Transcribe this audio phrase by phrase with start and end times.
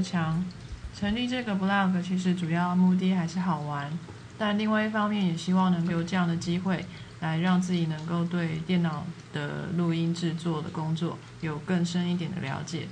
[0.00, 0.44] 强。
[0.92, 3.90] 成立这个 blog 其实主要目的还是好玩，
[4.36, 6.84] 但另外一方面也希望能有这样的机会，
[7.20, 12.88] 来让自己能够对电脑的录音制作的工作有更深一点的了解。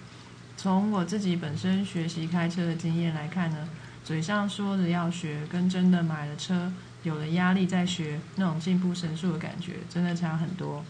[0.56, 3.68] 从我自己本身学习开车的经验来看呢，
[4.04, 6.72] 嘴上说着要学，跟真的买了车、
[7.02, 10.84] 有了压力在学，那种进步神速的感觉，真的差很多。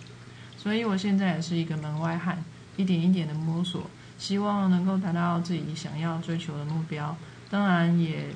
[0.56, 2.44] 所以我现在也是一个门外汉，
[2.76, 3.88] 一点一点的摸索。
[4.18, 7.16] 希望能够达到自己想要追求的目标。
[7.48, 8.26] 当然，也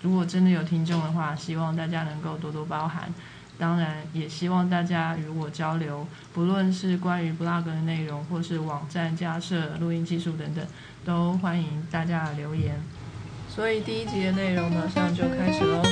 [0.00, 3.12] 如果真的有听众的话，希望大家能够多多包涵。
[3.58, 10.66] 当然，也希望大家与我交流，不论是关于 blog 的内容，或是网站架设、录音技术等等，
[11.04, 12.80] 都欢迎大家留言。
[13.48, 15.82] 所以第一集的内容马上就开始喽。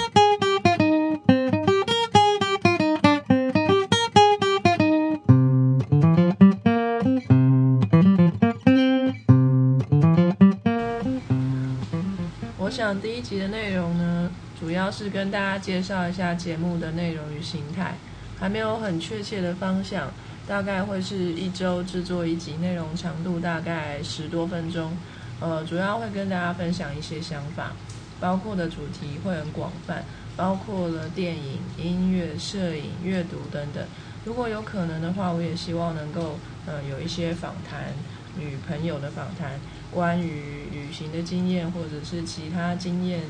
[14.90, 17.94] 是跟大家介绍一下节目的内容与形态，
[18.38, 20.10] 还没有很确切的方向，
[20.48, 24.92] 大概会是一周制作一集，内容长度大概十多分钟。
[25.40, 27.72] 呃，主要会跟大家分享一些想法，
[28.18, 30.04] 包括的主题会很广泛，
[30.36, 33.82] 包括了电影、音乐、摄影、阅读等等。
[34.24, 37.92] 如果有可能的话，我也希望能够呃有一些访谈。
[38.38, 39.58] 与朋友的访谈，
[39.90, 43.22] 关于旅行的经验，或者是其他经验，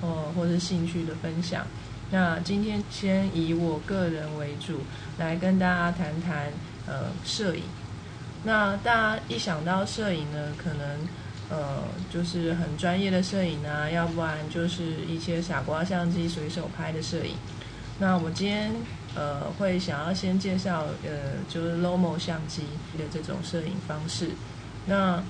[0.00, 1.66] 哦，或是兴趣的分享。
[2.10, 4.80] 那今天先以我个人为主，
[5.18, 6.50] 来跟大家谈谈
[6.86, 7.62] 呃摄影。
[8.44, 11.08] 那大家一想到摄影呢，可能
[11.50, 17.34] 呃就是很专业的摄影啊，要不然就是一些傻瓜相机随手拍的摄影。
[17.98, 18.72] 那我今天
[19.14, 21.10] 呃会想要先介绍呃
[21.48, 22.62] 就是 Lomo 相机
[22.96, 24.30] 的这种摄影方式。
[24.86, 25.22] 那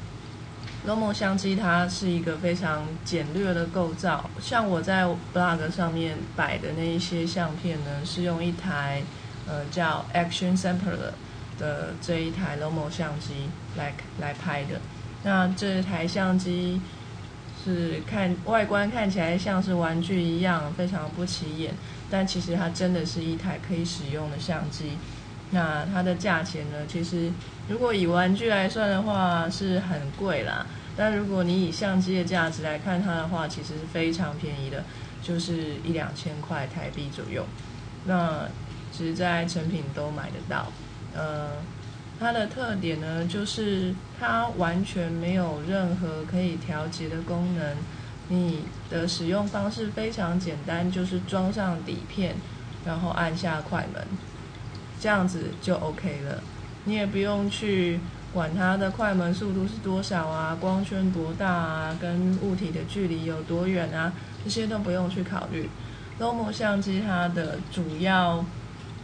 [0.86, 9.02] Lomo 相机它是一个非常简略的构造，像我在 blog 上面摆的那一些相片呢，是用一台
[9.46, 11.12] 呃叫 Action Sampler
[11.58, 14.80] 的这一台 Lomo 相机来来拍的。
[15.24, 16.80] 那这台相机
[17.62, 21.74] 是看外观看起来像是玩具一样，非常不起眼，
[22.08, 24.92] 但其实它真的是一台可以使用的相机。
[25.50, 26.78] 那它的价钱呢？
[26.86, 27.30] 其实
[27.68, 30.66] 如果以玩具来算的话，是很贵啦。
[30.96, 34.82] 但如果你以相机的价值来看它的话，其实是非常便宜的，
[35.22, 37.44] 就是一两千块台币左右。
[38.04, 38.46] 那
[38.90, 40.66] 其实，在成品都买得到。
[41.14, 41.52] 呃，
[42.18, 47.76] 它的特点呢，就是它完全没有任何可以调节的功能。
[48.28, 52.34] 你的使用方式非常简单，就是装上底片，
[52.84, 54.04] 然后按下快门。
[55.00, 56.42] 这样子就 OK 了，
[56.84, 58.00] 你也不用去
[58.32, 64.12] 管它的快门速度是多少啊，光圈多大啊，跟物体的距离有多远啊，
[64.44, 65.68] 这些都不用去考虑。
[66.20, 68.44] Lomo 相机它的主要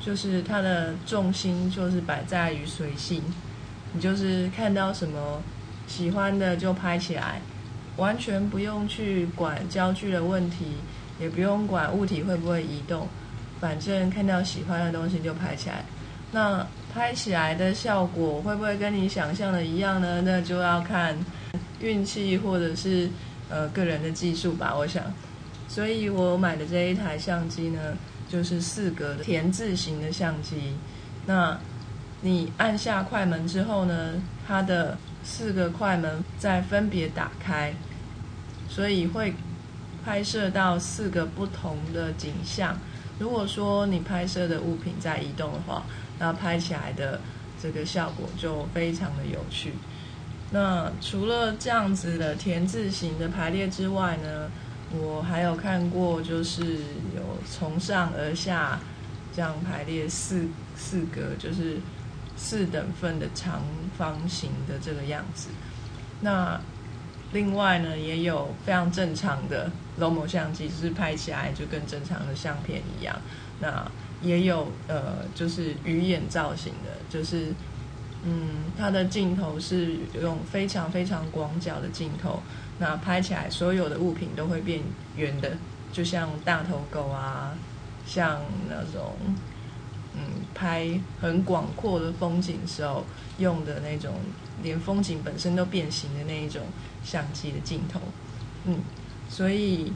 [0.00, 3.22] 就是它的重心就是摆在于随性，
[3.92, 5.40] 你就是看到什么
[5.86, 7.40] 喜欢的就拍起来，
[7.96, 10.78] 完全不用去管焦距的问题，
[11.20, 13.06] 也不用管物体会不会移动。
[13.60, 15.84] 反正看到喜欢的东西就拍起来，
[16.32, 20.20] 那拍起来的效果会不会跟你想象的一样呢？
[20.22, 21.16] 那就要看
[21.80, 23.08] 运气或者是
[23.48, 24.74] 呃个人的技术吧。
[24.76, 25.02] 我想，
[25.68, 27.96] 所以我买的这一台相机呢，
[28.28, 30.74] 就是四格的田字型的相机。
[31.26, 31.58] 那
[32.20, 34.14] 你按下快门之后呢，
[34.46, 37.72] 它的四个快门再分别打开，
[38.68, 39.34] 所以会
[40.04, 42.78] 拍摄到四个不同的景象。
[43.18, 45.84] 如果说你拍摄的物品在移动的话，
[46.18, 47.20] 那拍起来的
[47.62, 49.72] 这个效果就非常的有趣。
[50.50, 54.50] 那除了这样子的田字形的排列之外呢，
[54.92, 56.76] 我还有看过就是
[57.16, 58.78] 有从上而下
[59.34, 60.46] 这样排列四
[60.76, 61.78] 四格，就是
[62.36, 63.62] 四等份的长
[63.96, 65.48] 方形的这个样子。
[66.20, 66.60] 那
[67.34, 69.70] 另外呢，也有非常正常的
[70.00, 73.14] Lomo 相机，就是拍起来就跟正常的相片一样。
[73.60, 73.86] 那
[74.22, 77.52] 也有呃，就是鱼眼造型的，就是
[78.24, 78.48] 嗯，
[78.78, 82.40] 它的镜头是用非常非常广角的镜头，
[82.78, 84.80] 那拍起来所有的物品都会变
[85.16, 85.58] 圆的，
[85.92, 87.52] 就像大头狗啊，
[88.06, 89.12] 像那种
[90.14, 90.20] 嗯，
[90.54, 90.88] 拍
[91.20, 93.04] 很广阔的风景时候
[93.38, 94.12] 用的那种。
[94.62, 96.62] 连风景本身都变形的那一种
[97.02, 98.00] 相机的镜头，
[98.66, 98.78] 嗯，
[99.28, 99.92] 所以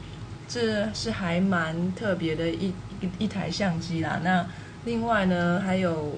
[0.48, 2.66] 这是还蛮特别的一
[3.00, 4.20] 一一台相机啦。
[4.24, 4.44] 那
[4.84, 6.16] 另外呢，还有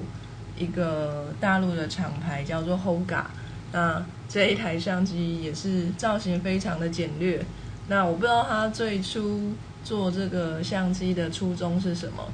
[0.56, 3.24] 一个大陆的厂牌叫做 Hoga，
[3.72, 7.44] 那这一台相机也是造型非常的简略。
[7.88, 9.52] 那我不知道他最初
[9.84, 12.26] 做这个相机的初衷是什么，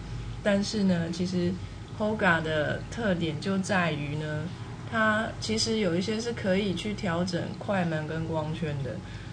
[0.47, 1.51] 但是呢，其实
[1.99, 4.45] Hoga 的特点就在于呢，
[4.89, 8.93] 它其实有一些是可以去调整快门跟光圈的。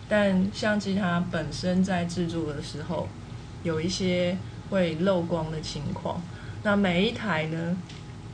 [0.09, 3.07] 但相机它本身在制作的时候，
[3.61, 4.35] 有一些
[4.71, 6.19] 会漏光的情况。
[6.63, 7.77] 那每一台呢，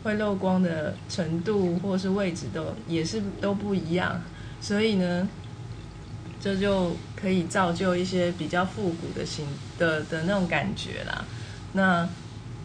[0.02, 4.22] 会漏光的程度或是位置都也是都不一样，
[4.62, 5.28] 所以呢，
[6.40, 9.46] 这就可以造就一些比较复古的形
[9.78, 11.26] 的的那种感觉啦。
[11.74, 12.08] 那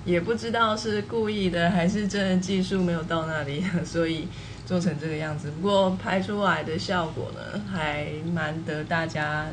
[0.05, 4.29] 也不知道是故意的还是真的技术没有到那里， 所以。
[4.67, 9.45] 做成这个样子，不过拍出来的效果呢，还蛮得大家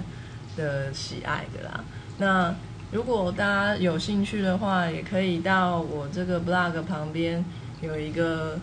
[0.55, 1.83] 的喜爱的啦。
[2.17, 2.55] 那
[2.93, 7.43] 如果大家有兴趣的话，也可以到我这个 blog 旁边
[7.81, 8.57] 有一个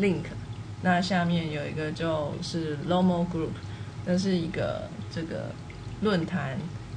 [0.00, 0.22] link，
[0.80, 3.50] 那下面有一个就是 Lomo Group，
[4.06, 5.50] 那是一个这个
[6.00, 6.56] 论坛，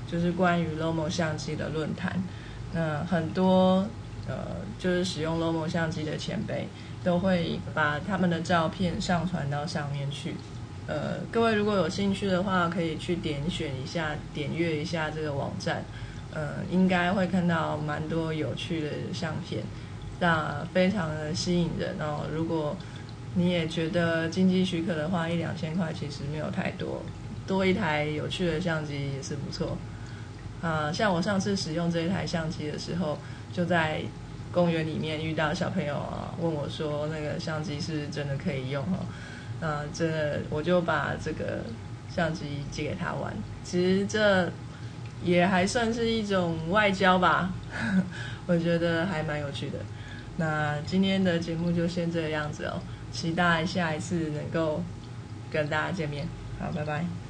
[0.10, 2.24] 就是关于 Lomo 相机的论坛。
[2.72, 3.86] 那很多
[4.28, 6.68] 呃，就是使用 Lomo 相机的前辈。
[7.06, 10.34] 都会把他们的照片上传到上面去。
[10.88, 15.86] 呃，各位如果有兴趣的话，可以去点选一下、点阅一下这个网站。
[16.34, 19.62] 呃，应该会看到蛮多有趣的相片，
[20.20, 22.26] 那非常的吸引人哦。
[22.34, 22.76] 如果
[23.36, 27.04] 你也觉得经济许可的话，一两千块其实没有太多，
[27.46, 29.78] 多一台有趣的相机也是不错。
[30.68, 33.18] 啊，像我上次使用这一台相机的时候，
[33.54, 34.02] 就在。
[34.52, 39.00] 公园里面遇到小朋友啊，问我说：“那个相机是真的可以用哈？”
[39.60, 41.60] 那真的，我就把这个
[42.10, 43.34] 相机借给他玩。
[43.66, 44.50] 其实这
[45.22, 47.52] 也还算是一种外交吧，
[48.48, 49.80] 我觉得还蛮有趣的。
[50.38, 52.80] 那今天的节目就先这个样子哦，
[53.12, 54.82] 期待下一次能够
[55.52, 56.26] 跟大家见面。
[56.58, 57.25] 好，拜拜。